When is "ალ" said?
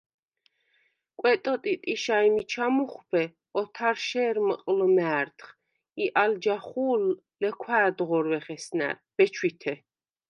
6.23-6.31